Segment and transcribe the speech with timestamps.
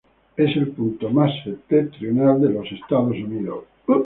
[0.35, 3.65] Es el punto más septentrional de los Estados Unidos.